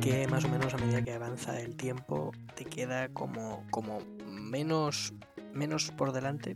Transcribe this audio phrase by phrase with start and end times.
[0.00, 5.12] que más o menos a medida que avanza el tiempo te queda como, como menos,
[5.52, 6.54] menos por delante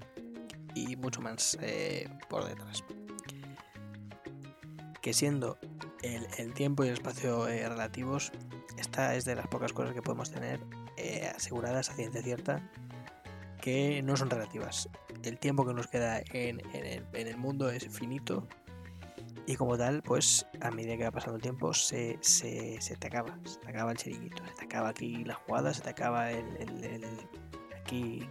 [0.77, 2.85] y mucho más eh, por detrás.
[5.03, 5.59] Que siendo
[6.03, 8.31] el, tiempo y el espacio eh, relativos,
[8.79, 10.61] esta es de las pocas cosas que podemos tener
[10.97, 12.71] eh, aseguradas a ciencia cierta
[13.61, 14.89] que no son relativas.
[15.25, 16.63] El tiempo que nos queda en,
[17.13, 18.47] el, mundo es finito
[19.51, 23.09] y como tal, pues a medida que va pasando el tiempo se, se, se te
[23.09, 26.31] acaba, se te acaba el chiringuito, se te acaba aquí la jugada, se te acaba
[26.31, 27.05] el, el, el
[27.81, 28.29] aquí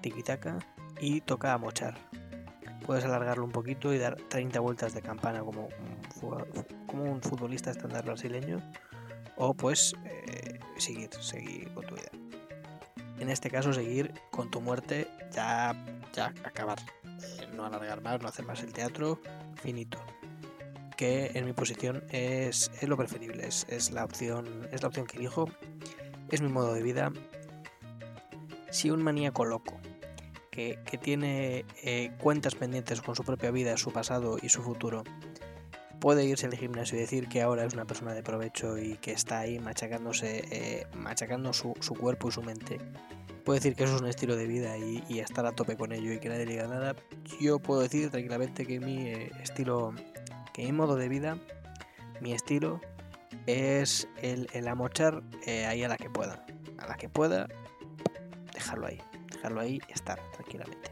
[0.00, 0.58] tiki-taka
[0.98, 1.94] y toca mochar.
[2.86, 5.68] Puedes alargarlo un poquito y dar 30 vueltas de campana como
[6.22, 8.62] un, como un futbolista estándar brasileño
[9.36, 12.10] o pues eh, seguir, seguir con tu vida.
[13.18, 15.74] En este caso seguir con tu muerte ya,
[16.14, 19.20] ya acabar, eh, no alargar más, no hacer más el teatro,
[19.56, 19.98] finito.
[21.02, 25.16] Que en mi posición es, lo preferible, es, es, la opción, es la opción que
[25.16, 25.50] elijo,
[26.30, 27.10] es mi modo de vida.
[28.70, 29.80] Si un maníaco loco
[30.52, 35.02] que, que tiene eh, cuentas pendientes con su propia vida, su pasado y su futuro,
[35.98, 39.10] puede irse al gimnasio y decir que ahora es una persona de provecho y que
[39.10, 42.78] está ahí machacándose, eh, machacando su, su, cuerpo y su mente.
[43.44, 45.90] Puede decir que eso es un estilo de vida y, y, estar a tope con
[45.90, 46.94] ello y que nadie le diga nada.
[47.40, 49.94] Yo puedo decir tranquilamente que mi eh, estilo,
[50.52, 51.38] que mi modo de vida,
[52.20, 52.80] mi estilo
[53.46, 56.44] es el, el amochar eh, ahí a la que pueda.
[56.78, 57.48] A la que pueda,
[58.52, 59.00] dejarlo ahí.
[59.30, 60.90] Dejarlo ahí y estar tranquilamente.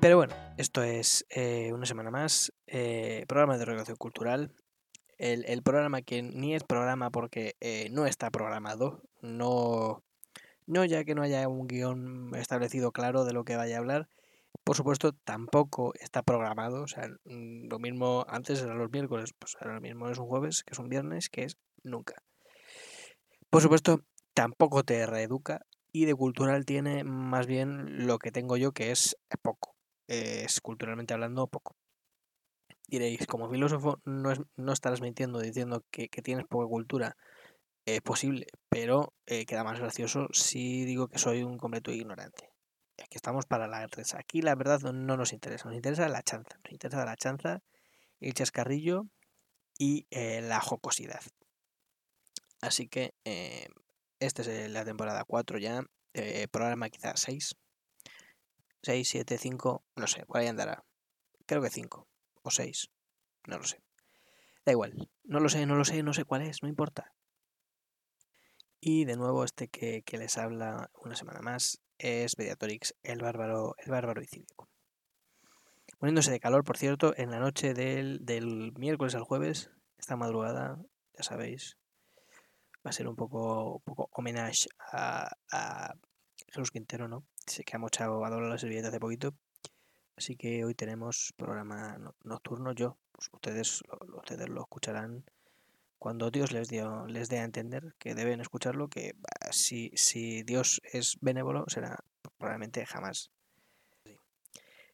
[0.00, 4.52] Pero bueno, esto es eh, una semana más, eh, programa de regulación cultural.
[5.18, 7.54] El, el, programa que ni es programa porque
[7.90, 10.02] no está programado, no,
[10.66, 14.08] no ya que no haya un guion establecido claro de lo que vaya a hablar.
[14.64, 19.56] Por supuesto, tampoco está programado, o sea, mm, lo mismo antes eran los miércoles, pues
[19.60, 22.22] ahora mismo es un jueves, que es un viernes, que es nunca.
[23.50, 24.02] Por supuesto,
[24.34, 29.16] tampoco te reeduca y de cultural tiene más bien lo que tengo yo, que es
[29.42, 29.76] poco
[30.08, 31.76] es culturalmente hablando poco.
[32.88, 37.16] Diréis, como filósofo no, es, no estarás mintiendo diciendo que, tienes poca cultura.
[37.84, 42.50] Es posible, pero eh, queda más gracioso si digo que soy un completo ignorante.
[43.02, 44.18] Aquí estamos para la risa.
[44.18, 46.58] Aquí la verdad no nos interesa, nos interesa la chanza.
[46.64, 47.62] Nos interesa la chanza,
[48.20, 49.06] el chascarrillo
[49.78, 51.20] y eh, la jocosidad.
[52.60, 53.68] Así que eh,
[54.18, 57.54] esta es la temporada 4 ya, eh, programa quizás 6,
[58.82, 60.84] 6, 7, 5, no sé, por ahí andará.
[61.44, 62.08] Creo que 5
[62.42, 62.90] o 6,
[63.46, 63.82] no lo sé.
[64.64, 67.12] Da igual, no lo sé, no lo sé, no sé cuál es, no importa.
[68.80, 73.74] Y de nuevo este que, que les habla una semana más es Mediatorix, el bárbaro,
[73.78, 74.68] el bárbaro y cívico.
[75.98, 80.78] Poniéndose de calor, por cierto, en la noche del, del miércoles al jueves, esta madrugada,
[81.16, 81.78] ya sabéis,
[82.86, 85.94] va a ser un poco, un poco homenaje a, a
[86.48, 87.24] Jesús Quintero, ¿no?
[87.46, 89.34] Sé que ha mochado a doblar la servilleta hace poquito.
[90.16, 92.72] Así que hoy tenemos programa nocturno.
[92.72, 93.82] Yo, pues ustedes,
[94.14, 95.24] ustedes lo escucharán
[95.98, 99.14] cuando Dios les, dio, les dé a entender que deben escucharlo, que
[99.50, 101.98] si, si Dios es benévolo, será
[102.38, 103.30] probablemente jamás.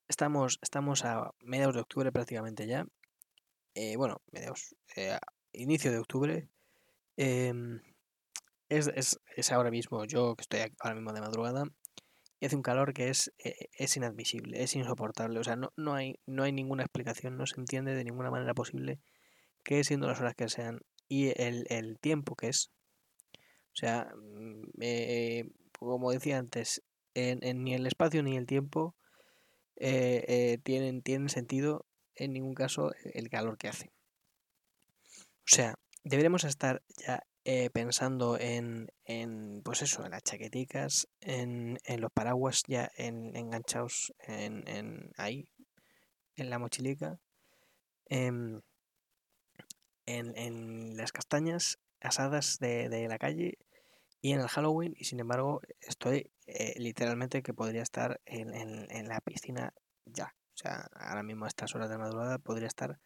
[0.09, 2.87] Estamos, estamos a mediados de octubre prácticamente ya.
[3.75, 5.19] Eh, bueno, mediados, eh,
[5.53, 6.49] inicio de octubre.
[7.17, 7.53] Eh,
[8.69, 11.65] es, es, es, ahora mismo, yo que estoy ahora mismo de madrugada,
[12.43, 15.39] y hace un calor que es, eh, es inadmisible, es insoportable.
[15.39, 18.53] O sea, no, no, hay, no hay ninguna explicación, no se entiende de ninguna manera
[18.53, 18.99] posible
[19.63, 22.71] que siendo las horas que sean y el, el tiempo que es.
[23.73, 24.13] O sea,
[24.81, 26.83] eh, como decía antes,
[27.15, 28.95] en, en, ni el espacio ni el tiempo
[29.77, 33.91] eh, eh, tienen, tienen sentido en ningún caso el calor que hace.
[35.09, 41.79] O sea, deberemos estar ya eh, pensando en, en, pues eso, en las chaqueticas, en,
[41.85, 45.49] en los paraguas ya en, enganchados en, ahí,
[46.37, 47.19] en la mochilica,
[48.07, 48.63] en,
[50.07, 53.59] en, en las castañas asadas de, de, la calle
[54.21, 58.91] y en el Halloween y sin embargo estoy eh, literalmente que podría estar en, en,
[58.91, 59.73] en, la piscina
[60.05, 60.35] ya.
[60.55, 62.99] O sea, ahora mismo a estas horas de madrugada podría estar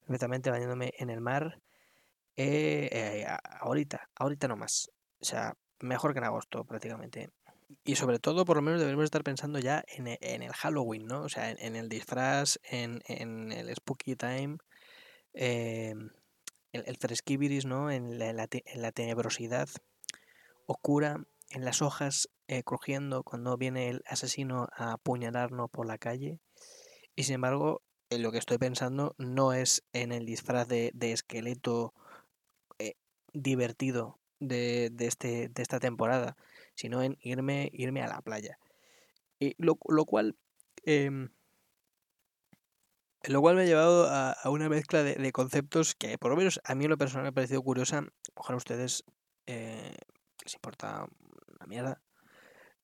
[0.00, 1.60] perfectamente bañándome en el mar
[2.36, 3.26] eh, eh,
[3.60, 4.90] ahorita, ahorita no más.
[5.20, 7.30] O sea, mejor que en agosto prácticamente.
[7.84, 11.22] Y sobre todo, por lo menos debemos estar pensando ya en, en el Halloween, ¿no?
[11.22, 14.58] O sea, en, el disfraz, en, en, el Spooky Time,
[15.32, 15.94] eh,
[16.72, 17.90] el, el ¿no?
[17.90, 19.68] En la, en, la, en tenebrosidad
[20.66, 26.38] oscura en las hojas eh, crujiendo cuando viene el asesino a apuñalarnos por la calle.
[27.14, 31.92] Y sin embargo, lo que estoy pensando no es en el disfraz de, esqueleto
[32.78, 32.94] eh,
[33.32, 36.36] divertido de, de, este, de esta temporada,
[36.74, 38.58] sino en irme, irme a la playa.
[39.38, 40.36] Y lo, lo cual
[40.84, 41.30] em,
[43.24, 46.74] lo cual me ha llevado a, una mezcla de, conceptos que, por lo menos, a
[46.74, 48.04] mí en lo personal me ha parecido curiosa.
[48.34, 49.04] Ojalá a ustedes
[49.46, 49.94] eh,
[50.44, 51.06] les importa
[51.48, 52.02] una mierda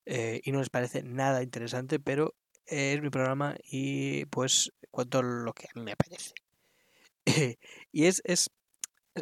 [0.05, 5.53] eh, y no les parece nada interesante, pero es mi programa y pues cuento lo
[5.53, 6.33] que a mí me parece.
[7.91, 8.49] y es, es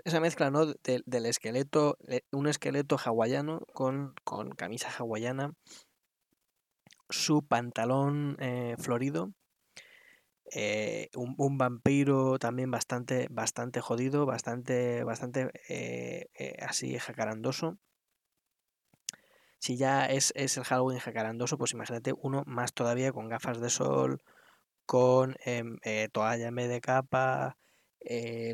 [0.06, 0.66] esa mezcla ¿no?
[0.66, 1.98] del esqueleto,
[2.32, 5.54] un esqueleto hawaiano con, con camisa hawaiana,
[7.10, 9.32] su pantalón eh, florido
[10.52, 17.78] eh, un, vampiro también bastante, bastante jodido, bastante, bastante eh, eh, así jacarandoso.
[19.60, 23.70] Si ya es, es, el Halloween jacarandoso, pues imagínate uno más todavía con gafas de
[23.70, 24.22] sol,
[24.86, 25.78] con em,
[26.12, 27.58] toalla en vez de capa,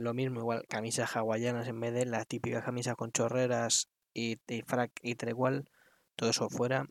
[0.01, 4.62] lo mismo, igual camisas hawaianas en vez de la típica camisa con chorreras y, y
[4.63, 5.69] frac y igual,
[6.16, 6.88] todo eso fuera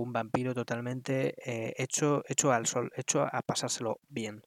[0.00, 4.42] un vampiro totalmente eh, hecho, hecho al sol, hecho a pasárselo bien.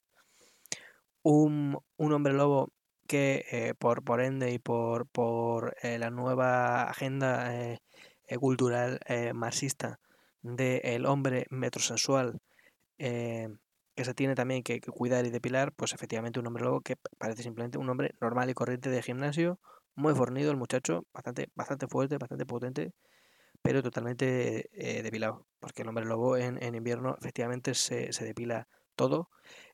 [1.22, 2.72] Un, hombre lobo
[3.06, 7.78] que eh, por, por ende y por, por eh, la nueva agenda
[8.40, 8.98] cultural
[9.34, 10.00] marxista
[10.42, 12.40] del hombre metrosensual
[12.98, 16.96] que se tiene también que, que, cuidar y depilar, pues efectivamente un hombre lobo que
[17.18, 19.60] parece simplemente un hombre normal y corriente de gimnasio,
[19.94, 22.92] muy fornido el muchacho, bastante, bastante fuerte, bastante potente,
[23.62, 29.30] pero totalmente eh, depilado, porque el hombre lobo en, invierno efectivamente se, depila todo,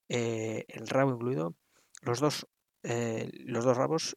[0.09, 1.55] eh, el rabo incluido,
[2.03, 2.47] los dos,
[2.83, 4.17] eh, los dos rabos,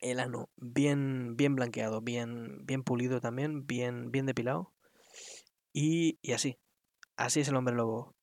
[0.00, 4.72] el ano bien, bien blanqueado, bien, bien pulido también, bien, bien depilado,
[5.72, 6.58] y, así,
[7.16, 8.14] así es el hombre lobo,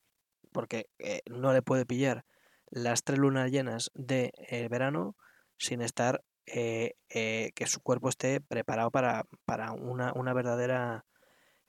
[0.51, 0.89] porque
[1.29, 2.25] no le puede pillar
[2.69, 4.31] las tres lunas llenas de
[4.69, 5.15] verano
[5.57, 11.05] sin estar eh, eh, que su cuerpo esté preparado para, para una, una, verdadera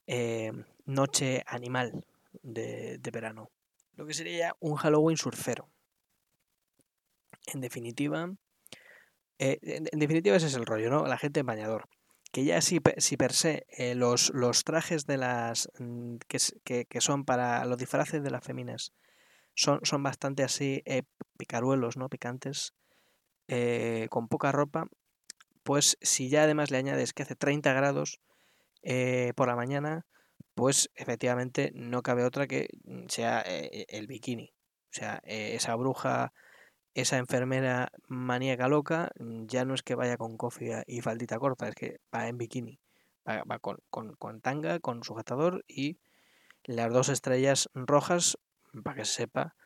[0.06, 0.52] eh,
[0.84, 2.04] noche animal
[2.42, 3.50] de, verano.
[3.94, 5.70] Lo que sería un Halloween surfero.
[7.46, 8.30] En definitiva,
[9.38, 11.06] en, definitiva ese es el rollo, ¿no?
[11.06, 11.88] La gente en bañador.
[12.30, 16.16] Que ya si, si per se los, los, trajes de las mm,
[16.64, 18.92] que, que, son para los disfraces de las féminas
[19.54, 20.82] son, son bastante así
[21.38, 22.10] picaruelos, ¿no?
[22.10, 22.74] Picantes
[23.48, 24.86] eh, con poca ropa,
[25.62, 28.20] pues si ya además le añades que hace 30 grados
[28.82, 30.06] eh, por la mañana,
[30.54, 34.52] pues efectivamente no cabe otra que mm, sea eh, el bikini.
[34.90, 36.32] O sea, esa bruja,
[36.94, 41.68] esa enfermera maníaca loca, mm, ya no es que vaya con cofia y faldita corta,
[41.68, 42.80] es que va en bikini.
[43.28, 45.98] Va, con, con, tanga, con sujetador y
[46.64, 48.38] las dos estrellas rojas
[48.84, 49.56] para que se sepa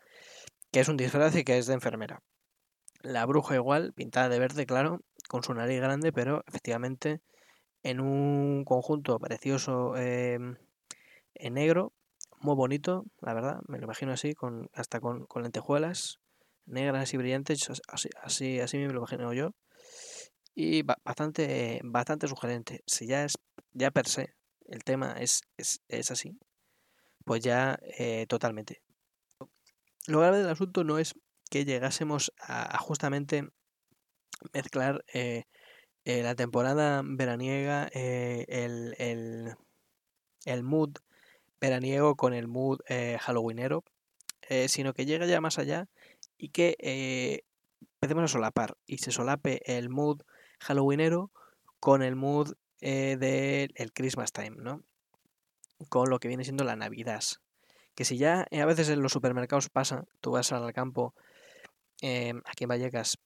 [0.73, 2.23] que es un disfraz y que es de enfermera.
[3.03, 7.21] La bruja igual, pintada de verde, claro, con su nariz grande, pero efectivamente
[7.83, 10.57] en un conjunto precioso em,
[11.35, 11.93] en negro,
[12.41, 16.21] muy bonito, la verdad, me lo imagino así, con, hasta con, lentejuelas
[16.67, 19.55] negras y brillantes, así, así, así me lo imagino yo.
[20.55, 22.83] Y bastante, bastante sugerente.
[22.87, 23.39] Si ya es,
[23.73, 24.35] ya per se,
[24.67, 26.39] el tema es, es, así,
[27.25, 28.83] pues ya eh, totalmente.
[30.07, 31.15] Lo grave del asunto no es
[31.51, 33.51] que llegásemos a, justamente
[34.55, 35.45] mezclar eh,
[36.05, 38.95] eh, la temporada veraniega, eh, el,
[40.47, 40.95] el, mood
[41.61, 42.79] veraniego con el mood
[43.21, 43.85] halloweenero,
[44.67, 45.89] sino que llega ya más allá
[46.39, 47.45] y que
[47.83, 50.23] empecemos a solapar y se solape el mood
[50.61, 51.31] halloweenero
[51.79, 54.83] con el mood del el Christmas time, ¿no?
[55.91, 57.23] Con lo que viene siendo la Navidad.
[57.95, 61.15] Que si ya a veces en los supermercados pasa, tú vas al campo
[62.03, 63.19] Em, aquí en Vallecas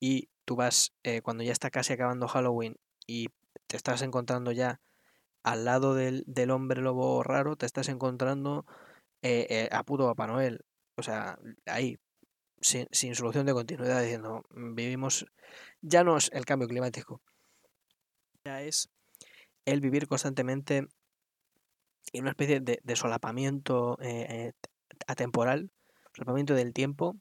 [0.00, 3.28] y tú vas eh, cuando ya está casi acabando Halloween y
[3.66, 4.80] te estás encontrando ya
[5.42, 8.66] al lado del, hombre lobo raro, te estás encontrando
[9.22, 10.64] eh, eh, a puto Papá Noel.
[10.96, 11.98] O sea, ahí,
[12.60, 15.26] sin, sin, solución de continuidad, diciendo, mm, vivimos,
[15.80, 17.22] ya no es el cambio climático,
[18.44, 18.90] ya es
[19.64, 20.88] el vivir constantemente
[22.12, 23.98] en una especie de, de solapamiento
[25.06, 25.70] atemporal,
[26.12, 27.16] solapamiento del tiempo,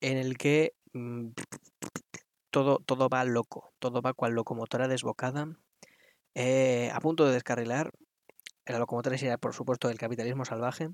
[0.00, 1.28] en el que mm,
[2.50, 5.48] todo, todo va loco, todo va cual locomotora desbocada,
[6.34, 7.90] eh, a punto de descarrilar.
[8.66, 10.90] La locomotora sería, por supuesto, el capitalismo salvaje.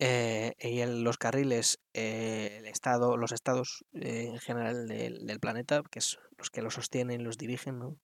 [0.00, 5.98] Eh, y en los carriles, eh, el estado, los estados en general del, planeta, que
[5.98, 7.96] es los que lo sostienen, los dirigen, ¿no?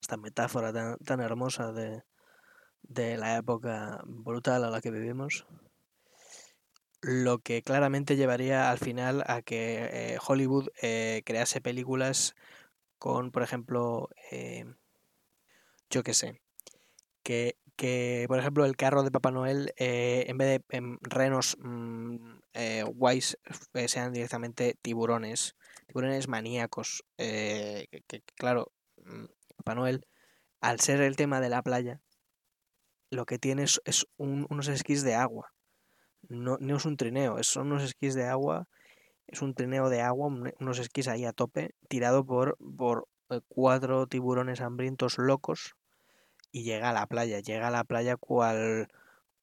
[0.00, 2.02] esta metáfora tan, tan hermosa de,
[2.82, 5.46] de la época brutal a la que vivimos,
[7.02, 12.34] lo que claramente llevaría al final a que eh, Hollywood eh, crease películas
[12.98, 14.64] con, por ejemplo, eh,
[15.90, 16.40] yo qué sé,
[17.24, 22.38] que, que, por ejemplo, el carro de Papá Noel, en vez de en renos mmm,
[22.94, 23.36] guays,
[23.86, 25.56] sean directamente tiburones,
[25.88, 28.72] tiburones maníacos, que, que, claro,
[29.04, 29.24] mm,
[29.56, 30.06] Papá Noel,
[30.60, 32.00] al ser el tema de la playa,
[33.10, 35.51] lo que tiene es, es un, unos esquís de agua.
[36.28, 38.68] No, no, es un trineo, son unos esquís de agua.
[39.26, 40.28] Es un trineo de agua,
[40.60, 45.74] unos esquís ahí a tope, tirado por, por eh, cuatro tiburones hambrientos locos.
[46.52, 48.88] Y llega a la playa, llega a la playa cual,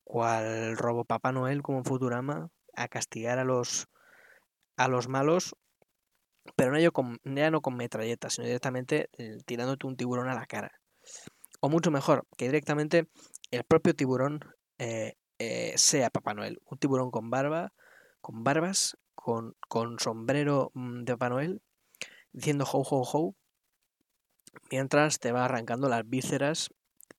[0.04, 3.88] cual robo Papá Noel como Futurama a castigar a los,
[4.78, 5.56] a los malos,
[6.56, 10.36] pero no, yo con, ya no con metralletas, sino directamente eh, tirándote un tiburón a
[10.36, 10.72] la cara.
[11.60, 13.08] O mucho mejor, que directamente
[13.52, 14.40] el propio tiburón
[14.78, 16.62] eh, eh, sea Papá Noel.
[16.66, 17.74] Un tiburón con barba,
[18.22, 19.56] con barbas, con,
[20.00, 21.62] sombrero mm, de Papá Noel,
[22.32, 23.36] diciendo ho, ho, ho,
[24.72, 26.70] mientras te va arrancando las vísceras,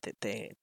[0.01, 0.57] te, te.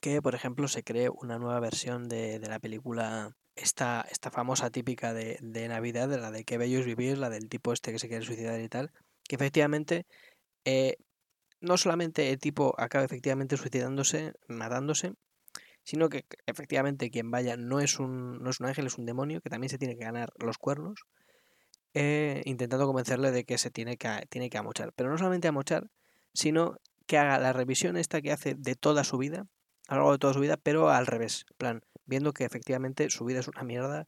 [0.00, 5.12] Que, por ejemplo, se cree una nueva versión de, la película, esta, esta famosa típica
[5.12, 8.08] de, de, Navidad, la de Qué bello es vivir, la del tipo este que se
[8.08, 8.92] quiere suicidar y tal,
[9.24, 10.06] que efectivamente
[10.64, 10.96] eh,
[11.60, 15.14] no solamente el tipo acaba efectivamente suicidándose, matándose,
[15.82, 19.40] sino que efectivamente quien vaya no es un, no es un ángel, es un demonio
[19.40, 21.00] que también se tiene que ganar los cuernos,
[21.94, 24.92] eh, intentando convencerle de que se tiene que, tiene que amochar.
[24.94, 25.88] Pero no solamente amochar,
[26.32, 26.76] sino
[27.06, 29.46] que haga la revisión esta que hace de toda su vida,
[29.88, 33.24] a lo largo de toda su vida, pero al revés, plan, viendo que efectivamente su
[33.24, 34.06] vida es una mierda,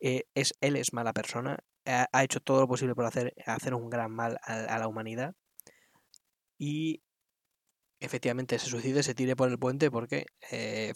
[0.00, 3.90] eh, es, él es mala persona, ha, hecho todo lo posible por hacer, hacer un
[3.90, 5.34] gran mal a la humanidad
[6.58, 7.02] y
[8.00, 10.94] efectivamente se suicide, se tire por el puente porque eh,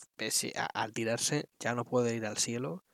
[0.75, 2.85] al tirarse ya no puede ir al cielo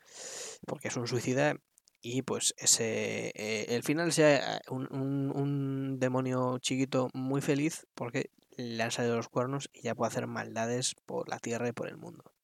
[0.66, 1.56] porque es un suicida
[2.00, 8.82] y pues ese eh, el final sea un, un, demonio chiquito muy feliz porque le
[8.82, 11.96] han salido los cuernos y ya puede hacer maldades por la tierra y por el
[11.96, 12.34] mundo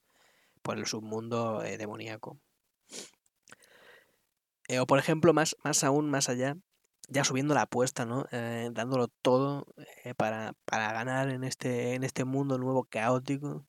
[0.62, 2.38] por el submundo eh, demoníaco.
[4.80, 6.56] O por ejemplo más, más aún más allá
[7.10, 8.26] ya subiendo la apuesta, ¿no?
[8.30, 9.66] Eh, dándolo todo
[10.04, 13.66] eh, para, para, ganar en este, en este mundo nuevo caótico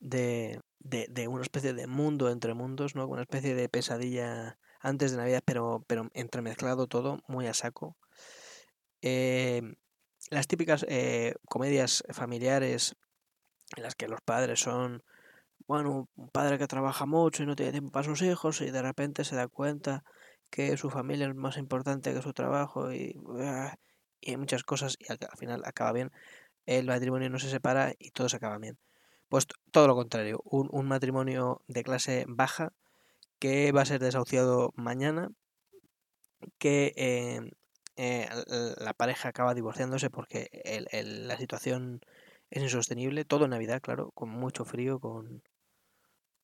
[0.00, 3.06] de, de, una especie de mundo entre mundos, ¿no?
[3.06, 7.96] Una especie de pesadilla antes de Navidad, pero, pero entremezclado todo, muy a saco.
[9.00, 9.62] Eh,
[10.30, 10.84] las típicas
[11.48, 12.96] comedias familiares
[13.76, 15.04] en las que los padres son,
[15.66, 18.82] bueno, un padre que trabaja mucho y no tiene tiempo para sus hijos y de
[18.82, 20.04] repente se da cuenta
[20.54, 23.18] que su familia es más importante que su trabajo y,
[24.20, 26.12] y hay muchas cosas y al, final acaba bien.
[26.64, 28.78] El matrimonio no se separa y todo se acaba bien.
[29.28, 32.72] Pues todo lo contrario, un, un matrimonio de clase baja
[33.40, 35.32] que va a ser desahuciado mañana,
[36.58, 37.40] que eh,
[37.96, 38.28] eh,
[38.78, 42.00] la pareja acaba divorciándose porque el, la situación
[42.50, 45.42] es insostenible, todo en Navidad, claro, con mucho frío, con,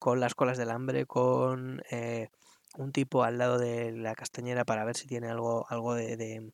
[0.00, 2.30] con las colas del hambre, con eh,
[2.76, 6.52] un tipo al lado de la castañera para ver si tiene algo, algo de,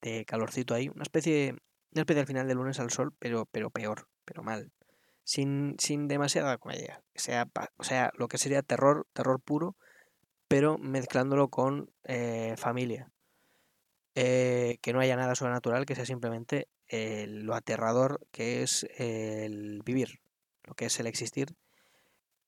[0.00, 0.88] de, calorcito ahí.
[0.88, 1.56] Una especie,
[1.92, 4.72] una especie al final de lunes al sol, pero, pero peor, pero mal.
[5.24, 7.02] Sin, sin demasiada comedia.
[7.14, 9.76] Sea, o sea, lo que sería terror, terror puro,
[10.48, 13.12] pero mezclándolo con eh, familia.
[14.16, 19.82] Eh, que no haya nada sobrenatural, que sea simplemente eh, lo aterrador que es el
[19.84, 20.20] vivir,
[20.64, 21.54] lo que es el existir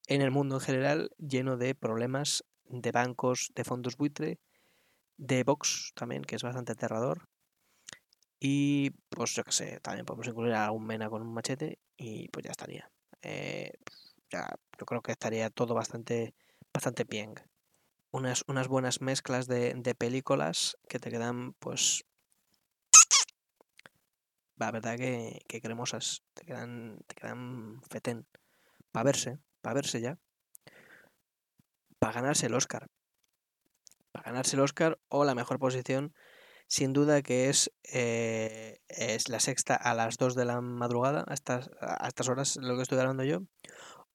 [0.09, 4.41] en el mundo en general, lleno de problemas de bancos de fondos buitre,
[5.19, 7.29] de Vox también, que es bastante aterrador.
[8.41, 12.29] Y pues yo que sé, también podemos incluir a un mena con un machete y
[12.29, 12.91] pues ya estaría.
[13.23, 13.73] Eh,
[14.31, 14.49] ya,
[14.79, 16.35] yo creo que estaría todo bastante,
[16.73, 17.35] bastante bien.
[18.11, 22.05] Unas, unas buenas mezclas de, de películas que te quedan pues
[24.57, 28.27] la verdad que, que, cremosas, te quedan, te quedan fetén.
[28.93, 30.19] Para verse, para verse ya
[32.03, 32.89] para ganarse el Oscar.
[34.11, 36.13] Para ganarse el Oscar o la mejor posición,
[36.67, 41.33] sin duda que es, eh, es la sexta a las 2 de la madrugada, a
[41.33, 43.43] estas, a estas horas, lo que estoy hablando yo.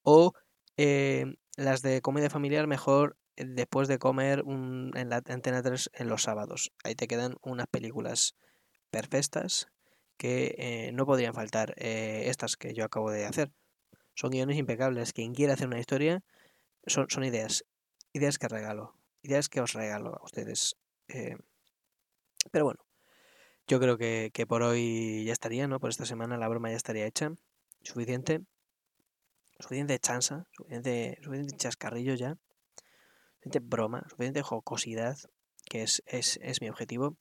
[0.03, 0.33] O
[0.75, 6.09] eh, las de comedia familiar, mejor después de comer un, en la antena 3 en
[6.09, 6.73] los sábados.
[6.83, 8.35] Ahí te quedan unas películas
[8.89, 9.69] perfectas
[10.17, 13.49] que eh, no podrían faltar eh, estas que yo acabo de hacer.
[14.13, 15.13] Son guiones impecables.
[15.13, 16.21] Quien quiera hacer una historia
[16.85, 17.63] son ideas
[18.17, 20.75] ideas que regalo, ideas que os regalo a ustedes.
[21.07, 21.37] Eh,
[22.51, 22.81] pero bueno,
[23.69, 25.79] Yo creo que, que por hoy ya estaría, ¿no?
[25.81, 27.31] Por esta semana la broma ya estaría hecha.
[27.83, 28.39] Suficiente.
[29.59, 32.37] Suficiente chanza, suficiente, suficiente chascarrillo ya.
[33.35, 35.17] Suficiente broma, suficiente jocosidad,
[35.65, 37.17] que es, es, es mi objetivo.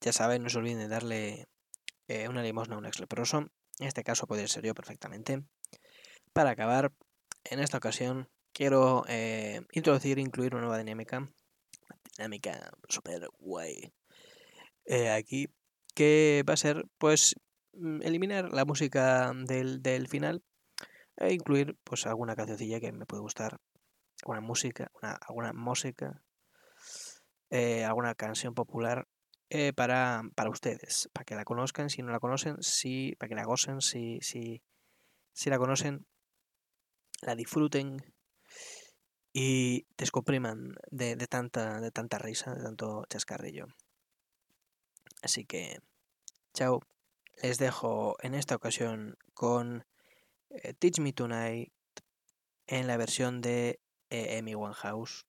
[0.00, 1.48] Ya saben, no se olviden de darle
[2.06, 3.38] eh, una limosna a un ex leproso.
[3.80, 5.42] En este caso podría ser yo perfectamente.
[6.32, 6.92] Para acabar,
[7.44, 11.28] en esta ocasión quiero eh, introducir, incluir una nueva dinámica.
[12.16, 13.92] Dinámica super guay.
[14.84, 15.48] Eh, aquí,
[15.94, 17.34] que va a ser, pues,
[17.74, 20.42] mm, eliminar la música del, del final
[21.16, 23.58] e incluir, pues, alguna cancioncilla que me puede gustar.
[24.22, 26.22] Alguna música, una, alguna música,
[27.50, 29.08] eh, alguna canción popular
[29.50, 33.34] eh, para, para ustedes, para que la conozcan, si no la conocen, si, para que
[33.34, 34.62] la gocen, si, si,
[35.32, 36.06] si la conocen,
[37.20, 38.11] la disfruten
[39.32, 43.66] y descompriman de, de, tanta, de tanta risa, de tanto chascarrillo.
[45.22, 45.80] Así que,
[46.52, 46.80] chao.
[47.42, 49.84] Les dejo en esta ocasión con
[50.50, 51.72] eh, Teach Me Tonight
[52.66, 55.26] en la versión de eh, Amy Winehouse.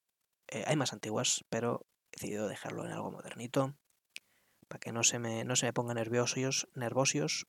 [0.48, 3.74] Eh, hay más antiguas, pero he decidido dejarlo en algo modernito
[4.68, 7.48] para que no se me, no se me pongan nerviosos, nervosios.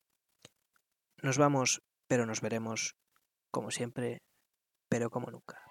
[1.21, 2.95] Nos vamos, pero nos veremos
[3.51, 4.21] como siempre,
[4.89, 5.64] pero como nunca.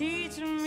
[0.00, 0.59] Teach me